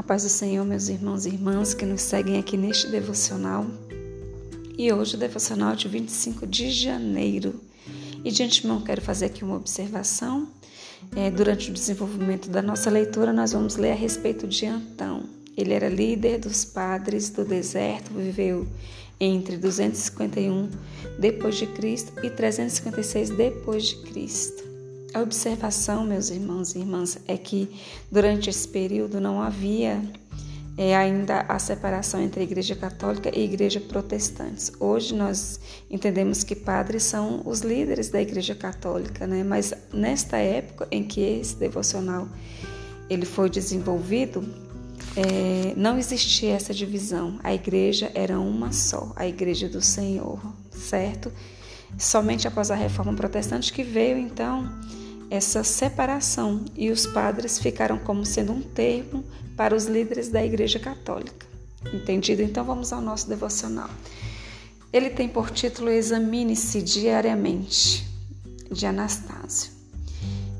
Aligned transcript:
paz 0.00 0.22
do 0.22 0.28
Senhor, 0.28 0.64
meus 0.64 0.88
irmãos 0.88 1.26
e 1.26 1.30
irmãs 1.30 1.74
que 1.74 1.84
nos 1.84 2.00
seguem 2.00 2.38
aqui 2.38 2.56
neste 2.56 2.86
devocional. 2.86 3.66
E 4.78 4.92
hoje 4.92 5.16
o 5.16 5.18
devocional 5.18 5.72
é 5.72 5.76
de 5.76 5.88
25 5.88 6.46
de 6.46 6.70
janeiro. 6.70 7.60
E 8.24 8.30
de 8.30 8.42
antemão 8.42 8.80
quero 8.80 9.02
fazer 9.02 9.26
aqui 9.26 9.44
uma 9.44 9.56
observação. 9.56 10.48
É, 11.14 11.30
durante 11.30 11.70
o 11.70 11.74
desenvolvimento 11.74 12.48
da 12.48 12.62
nossa 12.62 12.88
leitura, 12.88 13.32
nós 13.32 13.52
vamos 13.52 13.76
ler 13.76 13.90
a 13.90 13.94
respeito 13.94 14.46
de 14.46 14.64
Antão. 14.66 15.24
Ele 15.56 15.74
era 15.74 15.88
líder 15.88 16.38
dos 16.38 16.64
padres 16.64 17.28
do 17.28 17.44
deserto, 17.44 18.12
viveu 18.14 18.66
entre 19.20 19.56
251 19.56 20.70
depois 21.18 21.56
de 21.56 21.66
Cristo 21.66 22.12
e 22.24 22.30
356 22.30 23.30
depois 23.30 23.84
de 23.84 23.96
Cristo. 23.96 24.71
A 25.14 25.20
observação, 25.20 26.04
meus 26.06 26.30
irmãos 26.30 26.74
e 26.74 26.78
irmãs, 26.78 27.18
é 27.28 27.36
que 27.36 27.68
durante 28.10 28.48
esse 28.48 28.66
período 28.66 29.20
não 29.20 29.42
havia 29.42 30.02
é, 30.76 30.96
ainda 30.96 31.40
a 31.40 31.58
separação 31.58 32.18
entre 32.22 32.40
a 32.40 32.42
Igreja 32.42 32.74
Católica 32.74 33.28
e 33.28 33.42
a 33.42 33.44
Igreja 33.44 33.78
Protestante. 33.78 34.72
Hoje 34.80 35.14
nós 35.14 35.60
entendemos 35.90 36.42
que 36.42 36.56
padres 36.56 37.02
são 37.02 37.42
os 37.44 37.60
líderes 37.60 38.08
da 38.08 38.22
Igreja 38.22 38.54
Católica, 38.54 39.26
né? 39.26 39.44
mas 39.44 39.74
nesta 39.92 40.38
época 40.38 40.88
em 40.90 41.04
que 41.04 41.20
esse 41.20 41.56
devocional 41.56 42.26
ele 43.10 43.26
foi 43.26 43.50
desenvolvido, 43.50 44.42
é, 45.14 45.74
não 45.76 45.98
existia 45.98 46.54
essa 46.54 46.72
divisão. 46.72 47.38
A 47.42 47.52
igreja 47.52 48.10
era 48.14 48.40
uma 48.40 48.72
só, 48.72 49.12
a 49.14 49.28
Igreja 49.28 49.68
do 49.68 49.82
Senhor, 49.82 50.40
certo? 50.70 51.30
Somente 51.98 52.48
após 52.48 52.70
a 52.70 52.74
Reforma 52.74 53.12
Protestante 53.12 53.70
que 53.70 53.82
veio 53.82 54.16
então 54.16 54.72
essa 55.32 55.64
separação 55.64 56.62
e 56.76 56.90
os 56.90 57.06
padres 57.06 57.58
ficaram 57.58 57.98
como 57.98 58.22
sendo 58.22 58.52
um 58.52 58.60
termo 58.60 59.24
para 59.56 59.74
os 59.74 59.86
líderes 59.86 60.28
da 60.28 60.44
Igreja 60.44 60.78
Católica. 60.78 61.46
Entendido? 61.90 62.42
Então 62.42 62.62
vamos 62.62 62.92
ao 62.92 63.00
nosso 63.00 63.30
devocional. 63.30 63.88
Ele 64.92 65.08
tem 65.08 65.30
por 65.30 65.50
título 65.50 65.88
Examine-se 65.88 66.82
diariamente, 66.82 68.06
de 68.70 68.84
Anastácio. 68.84 69.72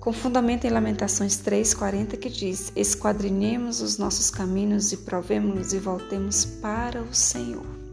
Com 0.00 0.14
fundamento 0.14 0.64
em 0.64 0.70
Lamentações 0.70 1.36
3,40 1.42 2.16
que 2.16 2.30
diz: 2.30 2.72
Esquadrinhemos 2.74 3.82
os 3.82 3.98
nossos 3.98 4.30
caminhos 4.30 4.92
e 4.92 4.96
provemos-nos 4.96 5.74
e 5.74 5.78
voltemos 5.78 6.46
para 6.46 7.02
o 7.02 7.14
Senhor. 7.14 7.83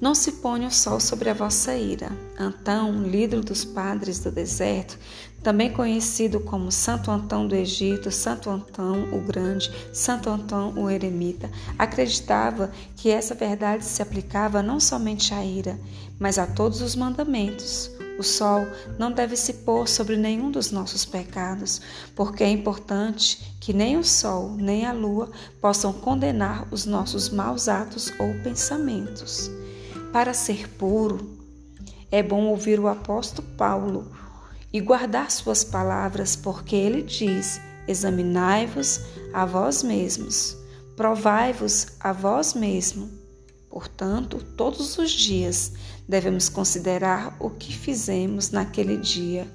Não 0.00 0.14
se 0.14 0.32
ponha 0.32 0.68
o 0.68 0.72
sol 0.72 1.00
sobre 1.00 1.28
a 1.28 1.34
vossa 1.34 1.74
ira. 1.74 2.12
Antão, 2.38 3.02
líder 3.02 3.40
dos 3.40 3.64
padres 3.64 4.20
do 4.20 4.30
deserto, 4.30 4.96
também 5.42 5.72
conhecido 5.72 6.38
como 6.38 6.70
Santo 6.70 7.10
Antão 7.10 7.48
do 7.48 7.54
Egito, 7.54 8.10
Santo 8.10 8.48
Antão 8.48 9.12
o 9.12 9.20
Grande, 9.20 9.70
Santo 9.92 10.30
Antão 10.30 10.72
o 10.76 10.88
Eremita, 10.88 11.50
acreditava 11.76 12.70
que 12.96 13.10
essa 13.10 13.34
verdade 13.34 13.84
se 13.84 14.00
aplicava 14.00 14.62
não 14.62 14.78
somente 14.78 15.34
à 15.34 15.44
ira, 15.44 15.78
mas 16.18 16.38
a 16.38 16.46
todos 16.46 16.80
os 16.80 16.94
mandamentos. 16.94 17.90
O 18.18 18.22
sol 18.22 18.66
não 18.98 19.12
deve 19.12 19.36
se 19.36 19.52
pôr 19.52 19.88
sobre 19.88 20.16
nenhum 20.16 20.50
dos 20.50 20.72
nossos 20.72 21.04
pecados, 21.04 21.80
porque 22.16 22.42
é 22.42 22.50
importante 22.50 23.56
que 23.60 23.72
nem 23.72 23.96
o 23.96 24.02
sol 24.04 24.56
nem 24.56 24.86
a 24.86 24.92
lua 24.92 25.30
possam 25.60 25.92
condenar 25.92 26.66
os 26.72 26.84
nossos 26.84 27.28
maus 27.28 27.68
atos 27.68 28.12
ou 28.18 28.34
pensamentos. 28.42 29.48
Para 30.12 30.32
ser 30.32 30.68
puro, 30.70 31.38
é 32.10 32.22
bom 32.22 32.46
ouvir 32.46 32.80
o 32.80 32.88
apóstolo 32.88 33.46
Paulo 33.56 34.10
e 34.72 34.80
guardar 34.80 35.30
suas 35.30 35.62
palavras, 35.62 36.34
porque 36.34 36.74
ele 36.74 37.02
diz: 37.02 37.60
Examinai-vos 37.86 39.00
a 39.34 39.44
vós 39.44 39.82
mesmos, 39.82 40.56
provai-vos 40.96 41.88
a 42.00 42.12
vós 42.12 42.54
mesmo. 42.54 43.10
Portanto, 43.68 44.42
todos 44.56 44.96
os 44.96 45.10
dias 45.10 45.72
devemos 46.08 46.48
considerar 46.48 47.36
o 47.38 47.50
que 47.50 47.76
fizemos 47.76 48.50
naquele 48.50 48.96
dia 48.96 49.46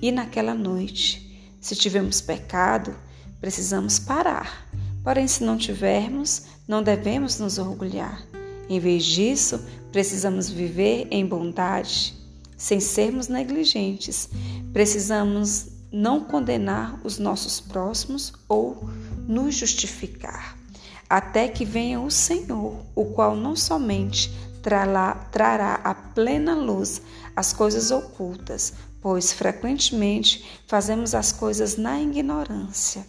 e 0.00 0.10
naquela 0.10 0.54
noite. 0.54 1.50
Se 1.60 1.76
tivermos 1.76 2.22
pecado, 2.22 2.96
precisamos 3.40 3.98
parar. 3.98 4.68
Porém, 5.04 5.28
se 5.28 5.44
não 5.44 5.58
tivermos, 5.58 6.44
não 6.66 6.82
devemos 6.82 7.38
nos 7.38 7.58
orgulhar. 7.58 8.26
Em 8.68 8.78
vez 8.80 9.04
disso, 9.04 9.60
precisamos 9.90 10.48
viver 10.48 11.06
em 11.10 11.26
bondade, 11.26 12.14
sem 12.56 12.80
sermos 12.80 13.28
negligentes. 13.28 14.28
Precisamos 14.72 15.66
não 15.92 16.24
condenar 16.24 16.98
os 17.04 17.18
nossos 17.18 17.60
próximos 17.60 18.32
ou 18.48 18.88
nos 19.28 19.54
justificar, 19.54 20.56
até 21.08 21.48
que 21.48 21.64
venha 21.64 22.00
o 22.00 22.10
Senhor, 22.10 22.76
o 22.94 23.04
qual 23.06 23.36
não 23.36 23.54
somente 23.54 24.32
trará, 24.62 25.14
trará 25.30 25.74
a 25.84 25.94
plena 25.94 26.54
luz 26.54 27.02
as 27.34 27.52
coisas 27.52 27.90
ocultas, 27.90 28.72
pois 29.00 29.32
frequentemente 29.32 30.62
fazemos 30.66 31.14
as 31.14 31.32
coisas 31.32 31.76
na 31.76 32.00
ignorância. 32.00 33.06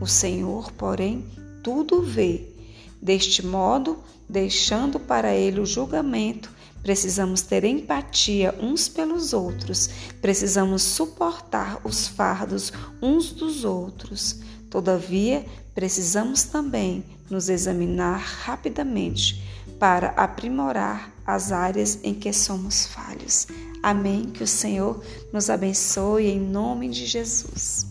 O 0.00 0.06
Senhor, 0.06 0.72
porém, 0.72 1.24
tudo 1.62 2.02
vê 2.02 2.55
Deste 3.00 3.44
modo, 3.44 3.98
deixando 4.28 4.98
para 4.98 5.34
ele 5.34 5.60
o 5.60 5.66
julgamento, 5.66 6.50
precisamos 6.82 7.42
ter 7.42 7.64
empatia 7.64 8.54
uns 8.60 8.88
pelos 8.88 9.32
outros, 9.32 9.90
precisamos 10.20 10.82
suportar 10.82 11.80
os 11.84 12.06
fardos 12.06 12.72
uns 13.02 13.32
dos 13.32 13.64
outros. 13.64 14.40
Todavia, 14.70 15.44
precisamos 15.74 16.44
também 16.44 17.04
nos 17.30 17.48
examinar 17.48 18.18
rapidamente 18.18 19.42
para 19.78 20.08
aprimorar 20.10 21.12
as 21.26 21.52
áreas 21.52 21.98
em 22.02 22.14
que 22.14 22.32
somos 22.32 22.86
falhos. 22.86 23.46
Amém. 23.82 24.24
Que 24.24 24.42
o 24.42 24.46
Senhor 24.46 25.02
nos 25.32 25.50
abençoe 25.50 26.26
em 26.26 26.40
nome 26.40 26.88
de 26.88 27.06
Jesus. 27.06 27.85